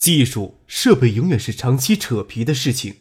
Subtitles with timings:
[0.00, 2.96] 技术设备永远是长期扯皮的事情。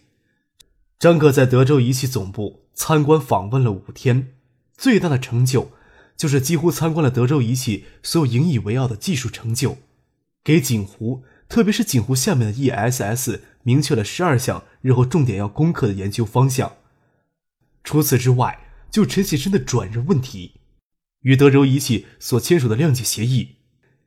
[1.00, 4.34] 张克在德州仪器总部参观访问了五天，
[4.78, 5.72] 最大的成就
[6.18, 9.78] 就是几乎参观了德州仪器所有引以为傲的技术成就，
[10.44, 16.74] 给锦湖，特别是锦湖下面的 ESS 明确了十二项日后重点要攻克的研究方向。
[17.86, 20.56] 除此之外，就陈启生的转任问题，
[21.22, 23.59] 与德州仪器所签署的谅解协议。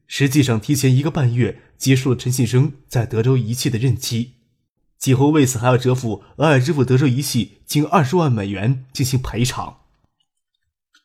[0.06, 4.34] 实际上，提前一个半月结束了陈信生在德州仪器的任期，
[4.98, 9.78] 几乎为此还要折付额外支付德州仪器近二十万美元进行赔偿。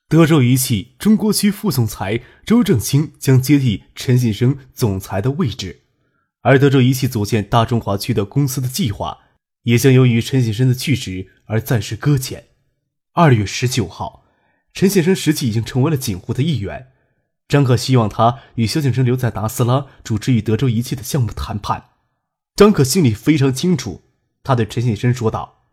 [0.09, 5.81] 德州仪器中国区副总裁周正清将接替陈信生总裁的位置，
[6.41, 9.17] 而德州仪器组建大中华区的公司的计划
[9.63, 12.45] 也将由于陈信生的去职而暂时搁浅。
[13.13, 14.25] 二月十九号，
[14.73, 16.91] 陈先生实际已经成为了锦湖的一员。
[17.47, 21.91] 张可希望他与萧景生留在达斯拉主持与德州仪器的项目谈判。
[22.55, 24.01] 张可心里非常清楚，
[24.43, 25.63] 他对陈景生说道：“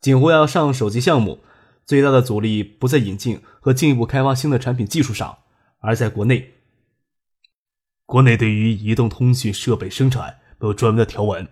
[0.00, 1.44] 锦湖要上手机项目，
[1.84, 5.38] 最大的阻力不在引进和进一步开发新的产品技术上，
[5.80, 6.54] 而在国内。
[8.06, 11.48] 国内对于移动通讯设备生产没有专门的条文，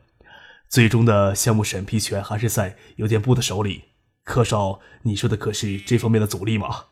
[0.69, 3.85] 最终的项目审批权还是在邮电部的手里。
[4.23, 6.85] 柯少，你说的可是这方面的阻力吗？”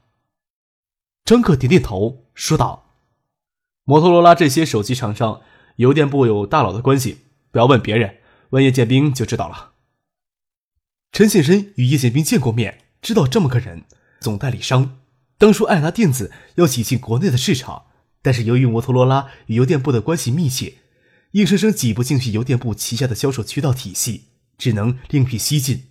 [1.30, 2.90] 张克点点头，说道
[3.86, 5.42] ：“摩托罗拉这些手机厂商，
[5.76, 7.18] 邮电部有大佬的关系，
[7.52, 8.16] 不要问别人，
[8.48, 9.74] 问叶剑兵就知道了。”
[11.12, 13.84] 陈先生与叶剑兵见过面，知道这么个人，
[14.18, 14.98] 总代理商。
[15.38, 17.84] 当初爱拿电子要挤进国内的市场，
[18.22, 20.78] 但是由于摩托罗拉与邮电部的关系密切，
[21.34, 24.24] 硬生生挤不进去邮电部旗下的销售渠道体系，
[24.58, 25.84] 只能另辟蹊径，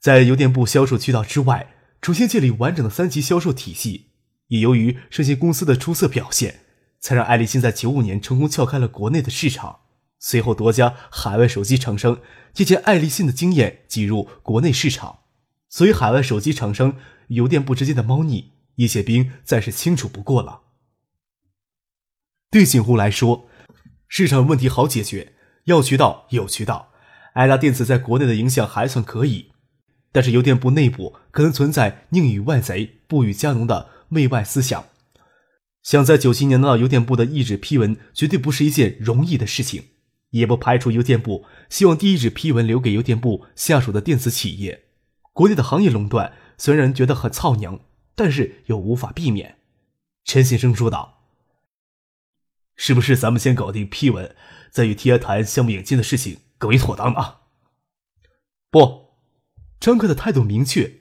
[0.00, 4.06] 在邮电部销售渠道之外，重新建立完整的三级销售体系。
[4.48, 6.60] 也由于这些公司的出色表现，
[7.00, 9.80] 才让爱立信在九五年成功撬开了国内的市场。
[10.18, 12.20] 随后，多家海外手机厂商
[12.52, 15.18] 借鉴爱立信的经验挤入国内市场。
[15.68, 16.96] 所以，海外手机厂商
[17.28, 20.62] 邮电部之间的猫腻，叶宪兵再是清楚不过了。
[22.50, 23.48] 对锦湖来说，
[24.08, 25.34] 市场问题好解决，
[25.64, 26.92] 要渠道有渠道。
[27.34, 29.50] 爱达电子在国内的影响还算可以，
[30.12, 33.90] 但是邮电部内部可能存在宁与外贼不与家农的。
[34.08, 34.86] 媚外思想，
[35.82, 39.88] 想在九七年拿到邮电部的一纸批文，绝对不是一件容易的事情。
[40.30, 44.86] 也不排除邮电部希望第一纸批文留给邮电部下属的电子企业。
[45.32, 47.78] 国内的行业垄断虽然觉得很操娘，
[48.16, 49.58] 但是又无法避免。
[50.24, 51.28] 陈先生说道
[52.74, 54.34] ：“是不是咱们先搞定批文，
[54.72, 57.36] 再与 TI 谈项目引进的事情更为妥当呢？”
[58.72, 59.10] 不，
[59.78, 60.94] 张克的态度明确，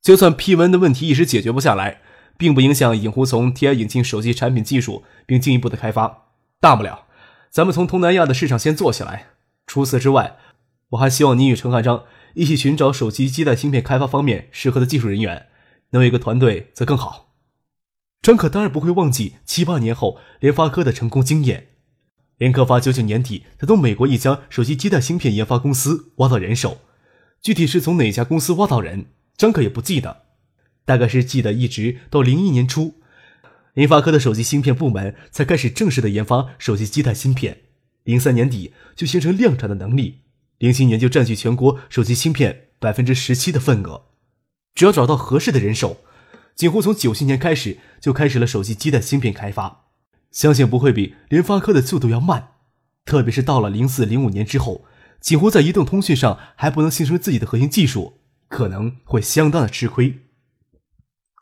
[0.00, 2.00] 就算批文的问题一时解决不下来。
[2.42, 6.24] 并不影响影狐从 TI 引进手机产品技术，并进一步的开发。
[6.58, 7.06] 大不了，
[7.52, 9.26] 咱们从东南亚的市场先做起来。
[9.64, 10.38] 除此之外，
[10.88, 12.02] 我还希望你与陈汉章
[12.34, 15.46] 一起寻找手机基带芯片开发方面适合的技术人员，
[15.90, 17.36] 能有一个团队则更好。
[18.20, 21.68] 张可当然不会忘记七八年后联发科的成功经验。
[22.38, 26.78] 联科发九九年底才从美国一家手机基带芯片研发公司挖到人手，
[27.40, 30.22] 具体是从哪家公司挖到人，张可也不记得。
[30.84, 32.94] 大概是记得，一直到零一年初，
[33.74, 37.58] 联发科的手机芯片部门才开始正式的研发手机基带芯片。
[38.04, 40.22] 零三年底就形成量产的能力，
[40.58, 44.06] 零七年就占据全国手机芯片百分之十七的份额。
[44.74, 45.98] 只要找到合适的人手，
[46.56, 49.84] 几乎从九七年开始就开始了手机基带芯片开发，
[50.32, 52.48] 相信不会比联发科的速度要慢。
[53.04, 54.84] 特别是到了零四零五年之后，
[55.20, 58.18] 几乎在移动通讯上还不能形成自己的核心技术，
[58.48, 60.21] 可能会相当的吃亏。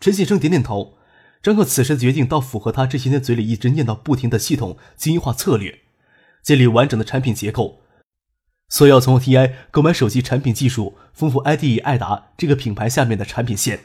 [0.00, 0.96] 陈先生点点头。
[1.42, 5.80] 张克此时的决定，倒符合他这些年嘴里一直念叨不停的系统精英化策略，
[6.42, 7.82] 建立完整的产品结构。
[8.68, 13.80] 所以要从 TI 购买手机产品技术，丰富 IDE 爱达这个品牌下面的产品线，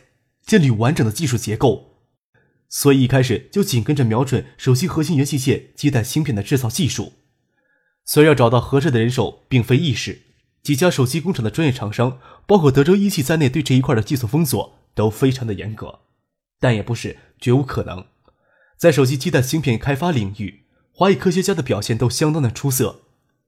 [0.45, 1.95] 建立完整的技术结构。
[2.67, 7.13] 所以一开始就紧跟着瞄准手机核心元器件基带芯片的制造技术。
[8.03, 10.23] 所以要找到合适的人手并非易事，
[10.61, 16.01] 几家手机工厂的专业厂商，包括德州仪器在内，对这一块的技术封锁都非常的严格。
[16.65, 18.07] 但也不是绝无可能，
[18.75, 23.01] 在手机基带芯片开发领域，华裔科学家的表现都相当的出色。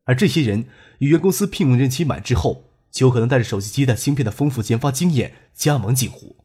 [0.03, 0.67] 而这些人
[0.99, 6.35] 与原公司聘用任期满之后，就有可能带着手机基带芯片的丰富研发经验加盟锦湖。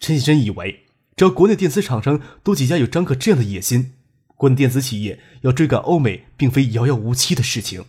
[0.00, 3.92] 陈先生以为，只要国内电子厂商多几家有张克这样的野心，
[4.34, 7.84] 国内电子企业要追赶欧美，并非遥遥无期的事情。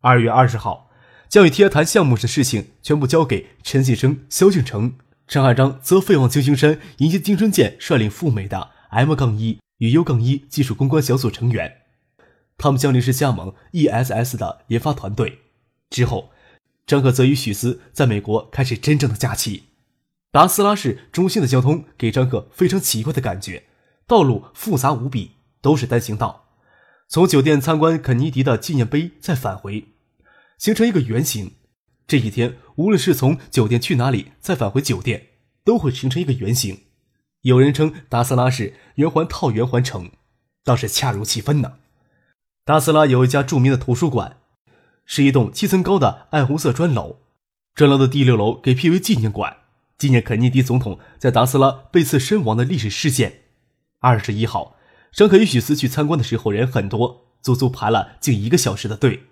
[0.00, 0.88] 二月二十号，
[1.28, 4.94] 将与 TI 谈项目的事情全部交给陈信生、萧敬成、
[5.26, 11.78] 张汉章，则飞往旧金山迎接金春健率领赴美的 M 杠一与 U 杠一技术攻关小组成员。
[12.56, 15.40] 他们将临时加盟 ESS 的研发团队。
[15.90, 16.30] 之后，
[16.86, 19.64] 张可则与许思在美国开始真正的假期。
[20.30, 23.64] 达斯拉市中心的交通给张可非常奇怪的感觉，
[24.06, 26.44] 道路复杂无比，都是单行道。
[27.08, 29.88] 从酒店参观肯尼迪的纪念碑，再返回，
[30.56, 31.55] 形成一个圆形。
[32.06, 35.28] 这一天，无论是从酒店去哪里，再返回酒店，
[35.64, 36.82] 都会形成一个圆形。
[37.42, 40.10] 有人称达斯拉是圆环套圆环城，
[40.64, 41.74] 倒是恰如其分呢。
[42.64, 44.38] 达斯拉有一家著名的图书馆，
[45.04, 47.18] 是一栋七层高的暗红色砖楼。
[47.74, 49.56] 砖楼的第六楼给辟为纪念馆，
[49.98, 53.42] 纪念肯尼迪总统在达斯拉被刺身亡的历史事件。
[54.00, 54.76] 二十一号，
[55.12, 59.24] 张可与许思去参观的时候人很多，足足排了近一个小时的队。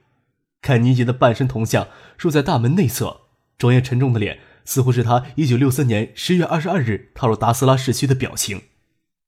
[0.65, 3.21] 肯尼迪的半身铜像竖在大门内侧，
[3.59, 8.63] 庄严沉重的脸似乎是他一九六三年十月二十二日踏入达斯拉市区的表情。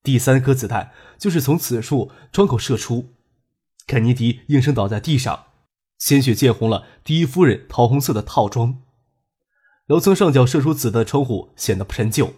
[0.03, 3.13] 第三颗子弹就是从此处窗口射出。
[3.87, 5.49] 肯尼迪应声倒在地上，
[5.99, 8.79] 鲜血溅红了第一夫人桃红色的套装。
[9.89, 12.33] 楼层上角射出子弹的窗户显得陈旧，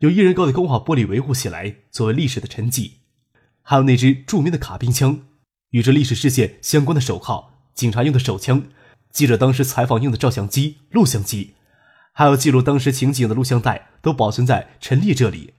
[0.00, 2.94] 有一人高的钢化玻璃维护起来，作为历史的沉寂。
[3.62, 5.20] 还有那支著名的卡宾枪，
[5.70, 8.64] 与这历史事件相关的手铐，警察用的手枪，
[9.10, 11.54] 记者当时采访用的照相机、录像机，
[12.12, 15.54] 还有记录当时情景的录像带，都保存在陈列这里。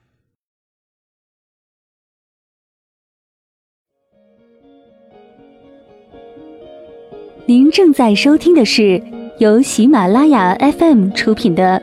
[7.45, 9.03] 您正在收听的是
[9.39, 11.81] 由喜马拉雅 FM 出品的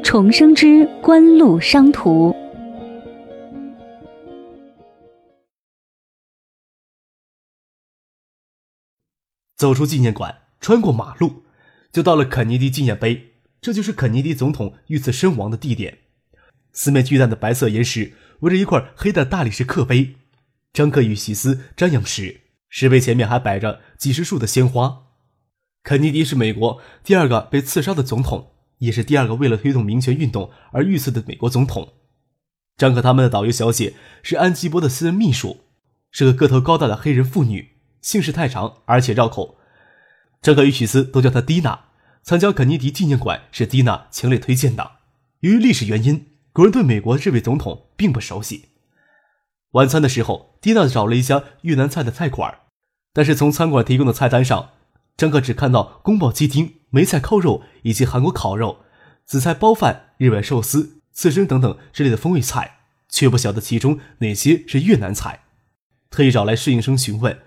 [0.02, 2.30] 《重生之官路商途》。
[9.58, 11.42] 走出纪念馆，穿过马路，
[11.92, 13.32] 就到了肯尼迪纪念碑。
[13.60, 15.98] 这就是肯尼迪总统遇刺身亡的地点。
[16.72, 20.14] 四面巨大的白色岩石围着一块黑的大理石刻碑。
[20.72, 22.42] 张克与西斯瞻仰时。
[22.70, 25.06] 石碑前面还摆着几十束的鲜花。
[25.82, 31.94] 肯尼迪是美国第二个被刺杀的总统，也是第二个为了推动民权运动而遇刺的美国总统。
[32.76, 35.64] 张克他们的导游小姐是安吉波的私人秘书，
[36.12, 37.77] 是个个头高大的黑人妇女，
[38.08, 39.58] 姓氏太长而且绕口。
[40.40, 41.78] 张可与许斯都叫他蒂娜。
[42.22, 44.92] 参加肯尼迪纪念馆是蒂娜强烈推荐的。
[45.40, 48.70] 由于历史原因，国人对美国这位总统并不熟悉。
[49.72, 52.60] 晚餐的时候，蒂娜找了一家越南菜的菜馆，
[53.12, 54.70] 但是从餐馆提供的菜单上，
[55.18, 58.78] 张克只看到宫保鸡丁、梅菜扣肉以及韩国烤肉、
[59.26, 62.78] 紫菜包饭、日本寿司、刺身等等之类的风味菜，
[63.10, 65.44] 却不晓得其中哪些是越南菜。
[66.08, 67.38] 特意找来侍应生询问，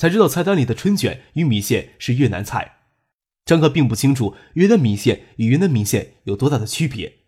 [0.00, 2.78] 才知道菜单里的春卷与米线是越南菜。
[3.44, 7.18] 张克并不清楚越南米线与云南米线有多大的区别，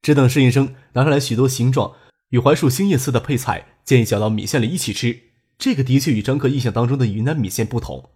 [0.00, 1.96] 只等侍应生拿上来许多形状。
[2.28, 5.22] 与槐树新叶似的配菜，建议搅到米线里一起吃。
[5.58, 8.10] 这个的确与张克印象当中的云南米线不同。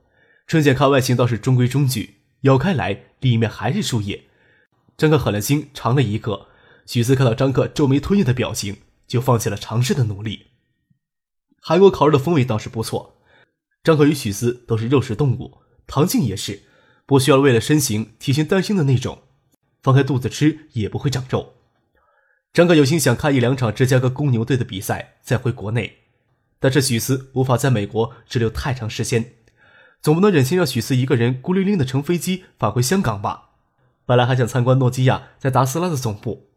[0.47, 4.26] 春卷看外形倒是中规中矩，咬开来里面还是树叶。
[4.97, 6.47] 张克狠了心尝了一个，
[6.87, 8.76] 许思看到张克皱眉吞咽的表情，
[9.09, 10.50] 就放弃了尝试的努力。
[11.61, 13.18] 韩国烤肉的风味倒是不错。
[13.82, 15.58] 张克与许思都是肉食动物，
[15.88, 16.62] 唐静也是，
[17.04, 19.22] 不需要为了身形提前担心的那种，
[19.82, 21.54] 放开肚子吃也不会长肉。
[22.52, 25.98] 张克有心想看一两场芝加哥公牛队的比赛，再回国内，
[26.60, 29.32] 但是许思无法在美国滞留太长时间，
[30.00, 33.50] 总不能忍心让许思一个人孤零零的乘飞机返回香港吧？
[34.06, 36.50] 本来还想参观诺基亚在达斯拉的总部，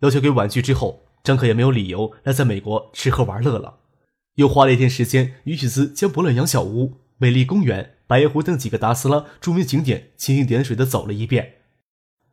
[0.00, 3.78] 要求给婉拒之后，张可也没有理由来在美国吃喝玩乐了，
[4.38, 11.54] 又花了一天时间与许思将伯乐羊小屋、美丽公园、白湖等几个达斯拉著名景点蜻蜓点水的走了一遍。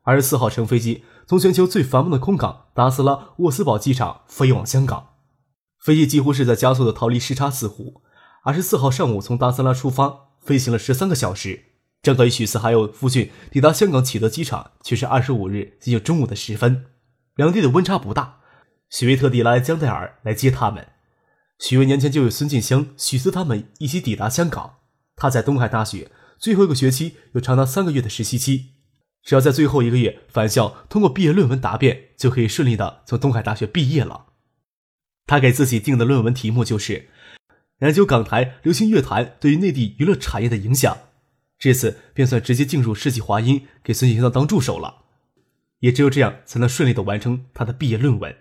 [0.03, 1.03] 二十四号乘飞机。
[1.27, 5.15] 从全球最繁忙的空港达斯拉沃斯堡机场飞往香港，
[5.83, 8.03] 飞机几乎是在加速的逃离时差四湖。
[8.43, 11.63] 二十四号上午从达斯拉出发，飞行了十三个小时。
[12.03, 16.85] 张可与许思还有夫俊抵达香港启德机场，却是二十五日接近中午的时分，
[17.37, 18.41] 两地的温差不大。
[18.91, 20.89] 许巍特地拉来江戴尔来接他们。
[21.59, 24.77] 许巍年前就与孙静香、许思他们一起抵达香港。
[25.15, 28.71] 他在东海大学最后一个学期有长达三个月的实习期。
[29.23, 34.27] 只要在最后一个月返校，通过毕业论文答辩，就可以顺利的从东海大学毕业了。
[35.25, 37.09] 他给自己定的论文题目就是：
[37.79, 40.95] 研究港台流行乐坛对于内地娱乐产业的影响。
[41.57, 45.05] 这次便算直接进入世纪华音，给孙锦香当助手了。
[45.79, 48.35] 也只有这样，才能顺利的完成他的毕业论文。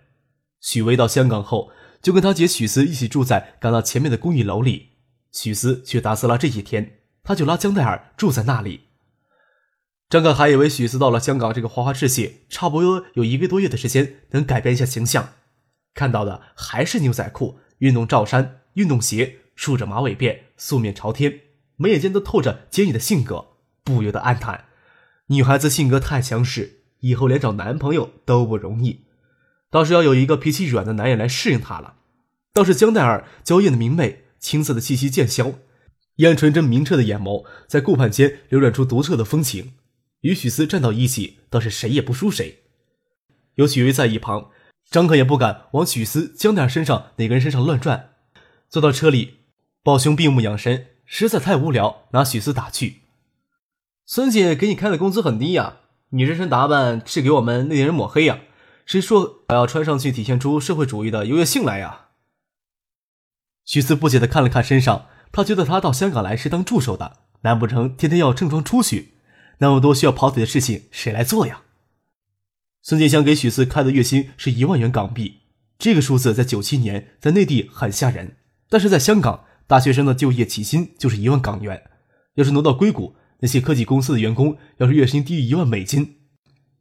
[0.60, 1.70] 许巍到香港后，
[2.04, 4.90] 就跟他姐许思一起住在港大前面的公寓楼里。
[5.32, 8.82] 许思去达斯拉这几天，他就拉江黛儿住在那里。
[10.10, 15.30] 张可还以为许思到了香港这个花花世界，差不多有一个多月的时间能改变一下形象，
[15.94, 21.40] 看到的还是牛仔裤、运动罩衫、运动鞋、梳着马尾辫、素面朝天，
[21.76, 23.46] 眉眼间都透着坚毅的性格，
[23.82, 24.66] 不由得暗叹：
[25.28, 29.03] 女孩子性格太强势，以后连找男朋友都不容易。
[29.74, 31.94] 倒是要有一个脾气软的男人来适应她了。
[32.52, 35.54] 倒是江黛儿娇艳的明媚，青涩的气息渐消，
[36.14, 39.72] 一暗纯真明澈的眼眸在顾盼间流转出独特的风情。
[40.20, 42.60] 与许思站到一起，倒是谁也不输谁。
[43.56, 44.50] 有许巍在一旁，
[44.88, 48.10] 张可也不敢往许思、江黛儿身上哪个人身上乱转。
[48.70, 49.38] 坐到车里，
[49.82, 53.00] 抱兄闭目养神，实在太无聊，拿许思打趣
[54.06, 55.78] ：“孙姐给你开的工资很低呀，
[56.10, 58.38] 你这身打扮是给我们内地人抹黑呀？
[58.86, 62.08] 谁说还要穿上去体现出社会主义的优越性来呀？”
[63.64, 69.14] 许思不解的看了看身上，他觉得他到香港来是当助手的，难不成天天要正装出去？
[69.58, 71.62] 那么多需要跑腿的事情，谁来做呀？
[72.82, 75.40] 孙建湘给许四开的月薪是一万元港币，
[75.78, 78.36] 这个数字在九七年在内地很吓人，
[78.68, 81.82] 但是在香港，大学生的就业起薪就是一万港元。
[82.34, 86.18] 要是挪到硅谷，那些科技公司的员工要是月薪低于一万美金，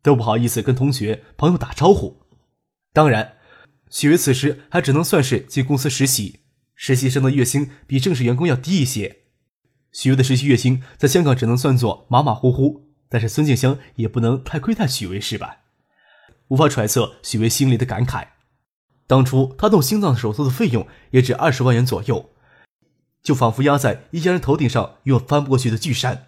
[0.04, 2.22] 都不好意思跟同学朋友打招呼。
[2.92, 3.38] 当然，
[3.90, 6.42] 许巍此时还只能算是进公司实习，
[6.76, 9.22] 实习生的月薪比正式员工要低一些。
[9.92, 15.58] 许巍的实习月薪在香港只能算作马马虎虎，但是孙静香也不能太亏待许巍是吧？
[16.50, 18.28] 无法揣测许巍心里的感慨。
[19.08, 22.32] 当初他动心脏手术的费用也只二十万元左右，
[23.22, 26.28] 就仿佛压在一家人头顶上又翻不过去的巨山。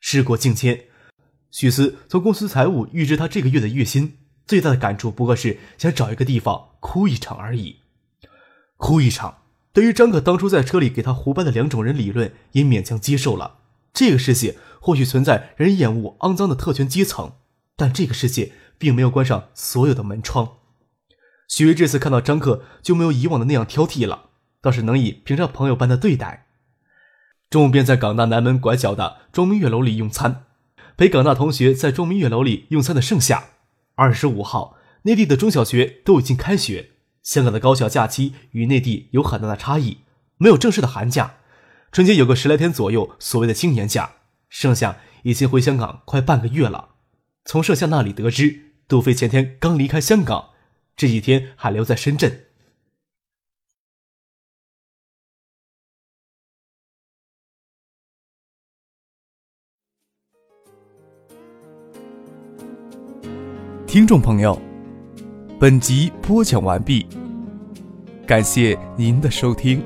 [0.00, 0.85] 事过境迁，
[1.56, 7.76] 许思从公司财务预支他这个月的月薪，最大的感触不过是想找一个地方哭一场而已，
[8.76, 9.38] 哭一场。
[9.72, 13.60] 对于张可当初在车里给他胡掰的两种人理论，也勉强接受了。
[13.94, 17.32] 这个世界或许存在人厌恶、肮脏的特权阶层，
[17.74, 20.58] 但这个世界并没有关上所有的门窗。
[21.48, 24.24] 许巍这次看到张克，就没有以往的那样挑剔了，
[24.60, 26.48] 倒是能以平常朋友般的对待。
[27.48, 30.44] 中午便在港大南门拐角的庄明月楼里用餐，
[30.96, 33.50] 陪港大同学在庄明月楼里用餐的盛夏。
[33.96, 36.92] 二十五号，内地的中小学都已经开学。
[37.22, 39.98] 香港的高校假期与内地有很大的差异，
[40.38, 41.34] 没有正式的寒假，
[41.92, 44.12] 春节有个十来天左右，所谓的青年假。
[44.48, 46.90] 盛夏已经回香港快半个月了，
[47.44, 50.50] 从盛夏那里得知，杜飞前天刚离开香港，
[50.96, 52.45] 这几天还留在深圳。
[63.96, 64.60] 听众朋友。
[65.58, 67.06] 本集播讲完毕，
[68.26, 69.82] 感谢您的收听。